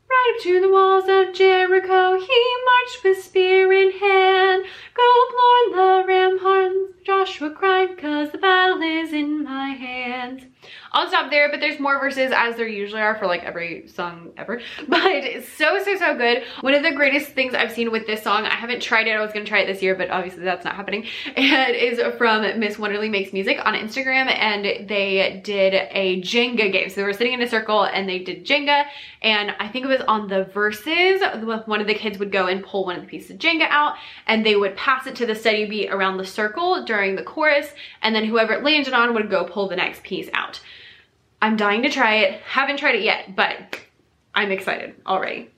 Right 0.09 0.35
up 0.37 0.43
to 0.43 0.61
the 0.61 0.71
walls 0.71 1.09
of 1.09 1.35
Jericho 1.35 2.19
he 2.19 2.57
marched 2.65 3.05
with 3.05 3.25
spear 3.25 3.73
in 3.73 3.91
hand. 3.91 4.65
Go, 4.95 5.13
Lord, 5.37 5.75
the 5.75 6.09
ramparts, 6.09 7.05
Joshua 7.05 7.51
cried, 7.51 7.99
cause 7.99 8.31
the 8.31 8.39
battle 8.39 8.83
is 8.83 9.13
in 9.13 9.43
my 9.43 9.71
hands. 9.71 10.45
I'll 10.93 11.09
stop 11.09 11.31
there, 11.31 11.51
but 11.51 11.61
there's 11.61 11.79
more 11.79 11.99
verses 11.99 12.33
as 12.35 12.57
there 12.57 12.67
usually 12.67 13.03
are 13.03 13.17
for 13.17 13.27
like 13.27 13.45
every 13.45 13.89
song 13.89 14.33
ever. 14.37 14.61
But 14.89 15.45
so, 15.57 15.83
so, 15.83 15.97
so 15.97 16.17
good. 16.17 16.45
One 16.61 16.75
of 16.75 16.83
the 16.83 16.93
greatest 16.93 17.31
things 17.31 17.55
I've 17.55 17.73
seen 17.73 17.91
with 17.91 18.07
this 18.07 18.23
song, 18.23 18.45
I 18.45 18.55
haven't 18.55 18.81
tried 18.83 19.07
it, 19.07 19.11
I 19.11 19.21
was 19.21 19.33
gonna 19.33 19.45
try 19.45 19.61
it 19.61 19.67
this 19.67 19.83
year, 19.83 19.95
but 19.95 20.11
obviously 20.11 20.45
that's 20.45 20.65
not 20.65 20.77
happening, 20.77 21.07
and 21.37 21.75
is 21.75 22.01
from 22.17 22.59
Miss 22.59 22.79
Wonderly 22.79 23.09
Makes 23.09 23.33
Music 23.33 23.59
on 23.65 23.75
Instagram, 23.75 24.29
and 24.29 24.89
they 24.89 25.41
did 25.45 25.75
a 25.75 26.21
Jenga 26.23 26.73
game. 26.73 26.89
So 26.89 26.97
they 26.97 27.03
were 27.03 27.13
sitting 27.13 27.33
in 27.33 27.43
a 27.43 27.49
circle 27.49 27.85
and 27.85 28.09
they 28.09 28.21
did 28.21 28.47
Jenga, 28.47 28.85
and 29.23 29.55
I 29.59 29.69
think 29.69 29.85
it 29.85 29.89
was 29.89 30.03
on 30.03 30.29
the 30.29 30.45
verses, 30.45 31.21
one 31.67 31.81
of 31.81 31.87
the 31.87 31.95
kids 31.95 32.19
would 32.19 32.33
go 32.33 32.47
and 32.47 32.65
pull 32.65 32.85
one 32.85 32.97
of 32.97 33.03
the 33.03 33.09
pieces 33.09 33.33
of 33.33 33.39
Jenga 33.39 33.67
out, 33.71 33.97
and 34.27 34.47
they 34.47 34.57
would 34.57 34.77
pass 34.77 35.07
it 35.07 35.17
to 35.17 35.27
the 35.27 35.35
steady 35.35 35.67
beat 35.67 35.91
around 35.91 36.17
the 36.17 36.25
circle 36.25 36.85
during 36.85 37.17
the 37.17 37.23
chorus, 37.23 37.73
and 38.03 38.15
then 38.15 38.25
whoever 38.25 38.55
it 38.55 38.65
landed 38.65 38.95
on 38.95 39.15
would 39.15 39.31
go 39.31 39.45
pull 39.45 39.69
the 39.69 39.77
next 39.77 40.03
piece 40.03 40.29
out. 40.33 40.56
I'm 41.41 41.57
dying 41.57 41.83
to 41.83 41.91
try 41.91 42.17
it. 42.17 42.41
Haven't 42.43 42.79
tried 42.79 42.97
it 42.97 43.03
yet, 43.03 43.37
but 43.37 43.81
I'm 44.35 44.51
excited 44.51 44.95
already. 45.07 45.51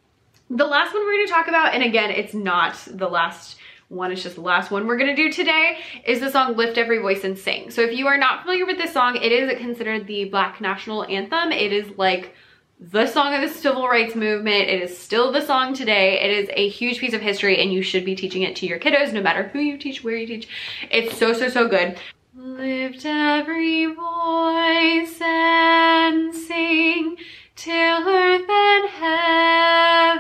The 0.51 0.67
last 0.67 0.95
one 0.95 1.05
we're 1.05 1.17
gonna 1.17 1.29
talk 1.29 1.49
about, 1.49 1.75
and 1.75 1.83
again, 1.83 2.11
it's 2.11 2.35
not 2.35 2.77
the 2.91 3.09
last 3.09 3.59
one, 3.89 4.13
it's 4.13 4.23
just 4.23 4.37
the 4.37 4.43
last 4.43 4.71
one 4.71 4.87
we're 4.87 4.97
gonna 4.97 5.17
do 5.17 5.31
today, 5.31 5.79
is 6.05 6.21
the 6.21 6.31
song 6.31 6.57
Lift 6.57 6.79
Every 6.79 6.99
Voice 6.99 7.25
and 7.25 7.39
Sing. 7.39 7.71
So 7.71 7.83
if 7.83 7.93
you 7.97 8.07
are 8.07 8.19
not 8.19 8.43
familiar 8.43 8.67
with 8.67 8.79
this 8.79 8.93
song, 8.93 9.17
it 9.17 9.33
is 9.33 9.59
considered 9.59 10.07
the 10.07 10.27
Black 10.27 10.61
National 10.61 11.05
Anthem. 11.05 11.53
It 11.53 11.73
is 11.73 11.97
like 11.99 12.35
the 12.81 13.07
song 13.07 13.35
of 13.35 13.41
the 13.41 13.49
civil 13.49 13.89
rights 13.89 14.15
movement. 14.15 14.69
It 14.69 14.83
is 14.83 14.97
still 14.97 15.33
the 15.33 15.45
song 15.45 15.75
today. 15.75 16.21
It 16.21 16.31
is 16.31 16.51
a 16.55 16.69
huge 16.69 16.99
piece 16.99 17.13
of 17.13 17.21
history 17.21 17.61
and 17.61 17.73
you 17.73 17.83
should 17.83 18.05
be 18.05 18.15
teaching 18.15 18.43
it 18.43 18.57
to 18.57 18.67
your 18.67 18.79
kiddos 18.79 19.13
no 19.13 19.21
matter 19.21 19.49
who 19.49 19.59
you 19.59 19.77
teach, 19.77 20.05
where 20.05 20.17
you 20.17 20.27
teach. 20.27 20.49
It's 20.91 21.17
so, 21.19 21.33
so, 21.33 21.49
so 21.49 21.69
good. 21.69 21.99
Lift 22.41 23.05
every 23.05 23.87
voice 23.87 25.21
and 25.21 26.33
sing 26.33 27.17
till 27.57 28.09
earth 28.09 28.49
and 28.49 28.89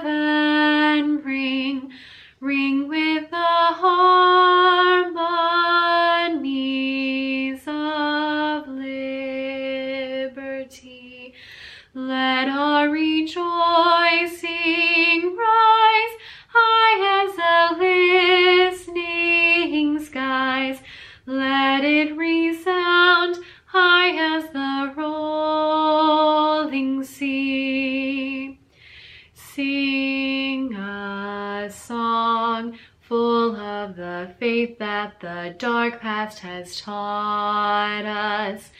heaven 0.00 1.22
ring, 1.22 1.92
ring 2.40 2.88
with 2.88 3.30
the 3.30 3.36
harmonies 3.36 4.02
of 7.68 8.66
liberty. 8.66 10.34
Let 11.94 12.48
our 12.48 12.88
rejoicing 12.90 13.38
rise 15.36 16.16
high 16.48 16.98
as 17.22 17.36
the 17.36 17.76
listening 18.74 20.00
skies. 20.04 20.80
Let 21.30 21.84
it 21.84 22.16
resound 22.16 23.36
high 23.66 24.36
as 24.36 24.48
the 24.48 24.94
rolling 24.96 27.04
sea. 27.04 28.58
Sing 29.34 30.74
a 30.74 31.68
song 31.70 32.78
full 33.02 33.56
of 33.56 33.96
the 33.96 34.34
faith 34.40 34.78
that 34.78 35.20
the 35.20 35.54
dark 35.58 36.00
past 36.00 36.38
has 36.38 36.80
taught 36.80 38.06
us. 38.06 38.70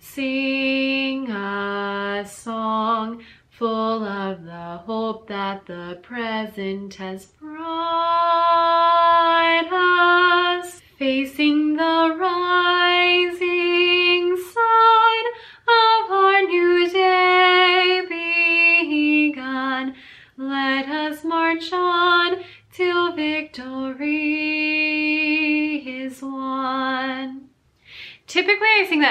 Sing 0.00 1.30
a 1.30 2.24
song 2.26 3.22
full 3.50 4.02
of 4.02 4.46
the 4.46 4.78
hope 4.86 5.28
that 5.28 5.66
the 5.66 5.98
present 6.02 6.94
has 6.94 7.26
brought 7.26 7.68
us. 9.70 10.80
Facing 10.98 11.76
the 11.76 12.16
rising 12.18 13.36
sun 14.36 15.24
of 15.68 16.10
our 16.10 16.37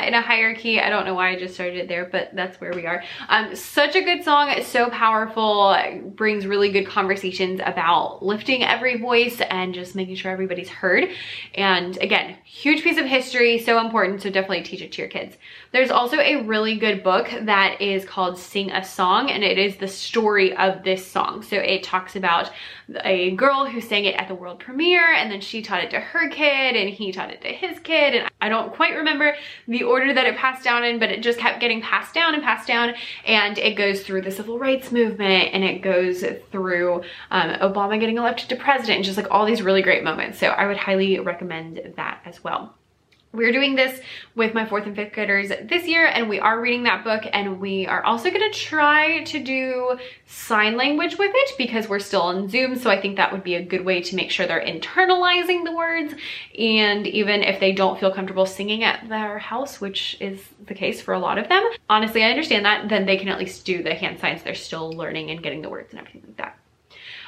in 0.06 0.14
a 0.14 0.56
key. 0.56 0.80
I 0.80 0.90
don't 0.90 1.06
know 1.06 1.14
why 1.14 1.30
I 1.30 1.40
just 1.40 1.54
started 1.54 1.78
it 1.78 1.88
there, 1.88 2.06
but 2.06 2.36
that's 2.36 2.60
where 2.60 2.74
we 2.74 2.86
are. 2.86 3.04
Um, 3.30 3.56
such 3.56 3.96
a 3.96 4.02
good 4.02 4.24
song, 4.24 4.54
so 4.64 4.90
powerful, 4.90 5.76
brings 6.16 6.46
really 6.46 6.72
good 6.72 6.86
conversations 6.86 7.62
about 7.64 8.24
lifting 8.24 8.64
every 8.64 8.98
voice 8.98 9.42
and 9.42 9.74
just 9.74 9.96
making 9.96 10.16
sure 10.16 10.32
everybody's 10.32 10.70
heard. 10.70 11.10
And 11.56 11.98
again, 11.98 12.38
huge 12.44 12.84
piece 12.84 12.98
of 12.98 13.06
history, 13.06 13.60
so 13.60 13.80
important, 13.80 14.22
so 14.22 14.30
definitely 14.30 14.64
teach 14.64 14.82
it 14.82 14.92
to 14.94 15.02
your 15.02 15.10
kids. 15.10 15.38
There's 15.72 15.92
also 15.92 16.18
a 16.18 16.44
really 16.44 16.78
good 16.78 17.04
book 17.04 17.30
that 17.42 17.82
is 17.82 18.06
called 18.06 18.38
Sing 18.38 18.72
a 18.72 18.84
Song, 18.84 19.30
and 19.30 19.44
it 19.44 19.58
is 19.58 19.78
the 19.78 19.88
story 19.88 20.56
of 20.56 20.84
this 20.84 21.06
song. 21.06 21.44
So 21.44 21.58
it 21.58 21.84
talks 21.84 22.16
about 22.16 22.52
a 23.04 23.32
girl 23.32 23.66
who 23.66 23.82
sang 23.82 24.06
it 24.06 24.16
at 24.16 24.28
the 24.28 24.36
world 24.36 24.60
premiere, 24.60 25.14
and 25.14 25.32
then 25.32 25.42
she 25.42 25.62
taught 25.62 25.84
it 25.84 25.90
to 25.92 26.00
her 26.00 26.30
kid, 26.30 26.76
and 26.76 26.90
he 26.90 27.12
taught 27.12 27.32
it 27.32 27.42
to 27.42 27.50
his 27.50 27.80
kid, 27.80 28.16
and 28.16 28.30
I 28.42 28.50
don't 28.50 28.74
quite 28.74 28.96
remember 28.96 29.36
the 29.68 29.84
order 29.88 30.14
that 30.14 30.26
it 30.28 30.36
passed 30.36 30.64
down 30.64 30.84
in, 30.84 31.00
but 31.00 31.10
it 31.10 31.22
just 31.22 31.40
kept 31.40 31.60
getting 31.60 31.82
passed 31.82 32.14
down 32.14 32.34
and 32.34 32.44
passed 32.44 32.68
down. 32.68 32.94
And 33.26 33.58
it 33.58 33.76
goes 33.76 34.02
through 34.02 34.22
the 34.22 34.32
civil 34.32 34.60
rights 34.60 34.92
movement 34.92 35.50
and 35.54 35.64
it 35.64 35.82
goes 35.82 36.24
through 36.52 37.02
um, 37.32 37.52
Obama 37.56 38.00
getting 38.00 38.18
elected 38.18 38.50
to 38.50 38.56
president 38.56 38.98
and 38.98 39.06
just 39.06 39.18
like 39.18 39.32
all 39.32 39.46
these 39.46 39.62
really 39.62 39.82
great 39.82 40.04
moments. 40.04 40.40
So 40.40 40.48
I 40.48 40.68
would 40.68 40.78
highly 40.78 41.20
recommend 41.20 41.94
that 41.96 42.22
as 42.26 42.44
well. 42.44 42.76
We're 43.38 43.52
doing 43.52 43.76
this 43.76 44.02
with 44.34 44.56
my 44.56 44.66
fourth 44.66 44.88
and 44.88 44.96
fifth 44.96 45.14
graders 45.14 45.50
this 45.50 45.86
year 45.86 46.08
and 46.08 46.28
we 46.28 46.40
are 46.40 46.60
reading 46.60 46.82
that 46.84 47.04
book 47.04 47.24
and 47.32 47.60
we 47.60 47.86
are 47.86 48.04
also 48.04 48.32
gonna 48.32 48.50
try 48.50 49.24
to 49.26 49.44
do 49.44 49.96
sign 50.26 50.76
language 50.76 51.20
with 51.20 51.30
it 51.36 51.52
because 51.56 51.88
we're 51.88 52.00
still 52.00 52.24
on 52.24 52.50
Zoom. 52.50 52.76
So 52.76 52.90
I 52.90 53.00
think 53.00 53.16
that 53.18 53.32
would 53.32 53.44
be 53.44 53.54
a 53.54 53.62
good 53.62 53.86
way 53.86 54.02
to 54.02 54.16
make 54.16 54.32
sure 54.32 54.48
they're 54.48 54.60
internalizing 54.60 55.66
the 55.66 55.72
words. 55.72 56.16
And 56.58 57.06
even 57.06 57.44
if 57.44 57.60
they 57.60 57.74
don't 57.74 58.00
feel 58.00 58.12
comfortable 58.12 58.48
singing 58.48 58.84
at 58.84 59.08
their 59.08 59.38
house, 59.38 59.80
which 59.80 60.18
is 60.20 60.44
the 60.66 60.74
case 60.74 61.00
for 61.00 61.14
a 61.14 61.20
lot 61.20 61.38
of 61.38 61.48
them, 61.48 61.64
honestly, 61.92 62.24
I 62.24 62.32
understand 62.32 62.66
that, 62.66 62.90
then 62.90 63.06
they 63.06 63.18
can 63.18 63.28
at 63.28 63.38
least 63.38 63.66
do 63.66 63.84
the 63.84 63.94
hand 63.94 64.20
signs. 64.20 64.42
They're 64.42 64.56
still 64.56 64.92
learning 64.92 65.30
and 65.30 65.44
getting 65.44 65.62
the 65.62 65.70
words 65.70 65.92
and 65.92 66.00
everything 66.00 66.24
like 66.26 66.38
that. 66.38 66.57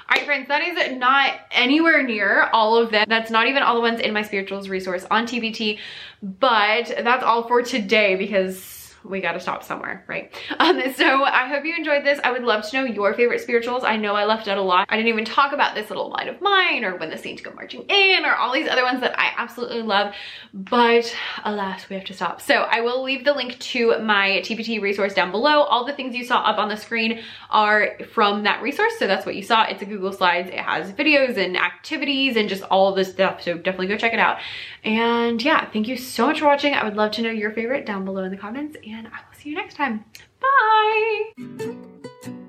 All 0.10 0.18
right, 0.18 0.26
friends, 0.26 0.48
that 0.48 0.64
is 0.64 0.98
not 0.98 1.34
anywhere 1.52 2.02
near 2.02 2.50
all 2.52 2.76
of 2.76 2.90
them. 2.90 3.06
That's 3.08 3.30
not 3.30 3.46
even 3.48 3.62
all 3.62 3.76
the 3.76 3.82
ones 3.82 4.00
in 4.00 4.12
my 4.12 4.24
spirituals 4.24 4.68
resource 4.68 5.06
on 5.12 5.28
TPT, 5.28 5.78
but 6.24 6.88
that's 7.04 7.24
all 7.24 7.48
for 7.48 7.62
today 7.62 8.16
because 8.16 8.79
we 9.04 9.22
got 9.22 9.34
to 9.34 9.40
stop 9.40 9.64
somewhere, 9.64 10.04
right? 10.08 10.34
Um, 10.60 10.82
so 10.96 11.24
I 11.24 11.48
hope 11.48 11.66
you 11.66 11.76
enjoyed 11.76 12.04
this. 12.04 12.20
I 12.24 12.32
would 12.32 12.44
love 12.44 12.68
to 12.70 12.78
know 12.78 12.84
your 12.86 13.14
favorite 13.14 13.42
spirituals. 13.42 13.84
I 13.84 13.98
know 13.98 14.16
I 14.16 14.26
left 14.26 14.48
out 14.48 14.58
a 14.58 14.62
lot. 14.62 14.88
I 14.90 14.96
didn't 14.96 15.10
even 15.10 15.26
talk 15.26 15.54
about 15.54 15.76
this 15.76 15.90
little 15.90 16.10
light 16.10 16.28
of 16.28 16.42
mine 16.42 16.84
or 16.84 16.98
when 16.98 17.10
the 17.10 17.18
saints 17.18 17.42
go 17.42 17.52
marching 17.54 17.84
in 17.84 18.26
or 18.26 18.36
all 18.36 18.54
these 18.54 18.68
other 18.68 18.84
ones 18.84 19.02
that 19.02 19.20
I 19.20 19.32
absolutely 19.38 19.82
love, 19.82 20.14
but 20.54 21.14
alas, 21.44 21.90
we 21.90 21.96
have 21.96 22.06
to 22.06 22.14
stop. 22.14 22.42
So 22.42 22.56
I 22.56 22.82
will 22.82 23.04
leave 23.04 23.26
the 23.26 23.34
link 23.34 23.58
to 23.60 24.00
my 24.00 24.42
TPT 24.44 24.82
resource 24.82 25.14
down 25.14 25.32
below. 25.32 25.64
All 25.64 25.86
the 25.86 25.94
things 25.94 26.16
you 26.16 26.24
saw 26.24 26.40
up 26.40 26.58
on 26.58 26.70
the 26.70 26.78
screen 26.78 27.22
are 27.50 27.98
from 28.14 28.44
that 28.44 28.62
resource. 28.62 28.94
So 29.00 29.08
that's 29.08 29.26
what 29.26 29.36
you 29.36 29.44
saw. 29.44 29.64
It's 29.64 29.82
a 29.82 29.86
Google 29.86 30.14
Slides. 30.14 30.50
It 30.50 30.60
has 30.60 30.92
videos 30.92 31.38
and 31.38 31.58
activities 31.58 32.36
and 32.36 32.50
just 32.50 32.64
all 32.64 32.90
of 32.90 32.96
this 32.96 33.10
stuff. 33.12 33.42
So 33.42 33.56
definitely 33.56 33.88
go 33.88 33.98
check 33.98 34.14
it 34.14 34.20
out. 34.20 34.40
And 34.84 35.42
yeah, 35.42 35.70
thank 35.72 35.88
you 35.88 35.98
so 35.98 36.28
much 36.28 36.40
for 36.40 36.46
watching. 36.46 36.74
I 36.74 36.84
would 36.84 36.96
love 36.96 37.12
to 37.14 37.22
know 37.22 37.32
your 37.32 37.52
favorite 37.52 37.86
down 37.86 38.06
below 38.06 38.24
in 38.24 38.32
the 38.32 38.38
comments 38.38 38.78
and 38.94 39.08
I 39.08 39.12
will 39.12 39.38
see 39.38 39.50
you 39.50 39.56
next 39.56 39.76
time. 39.76 40.06
Bye! 40.40 42.46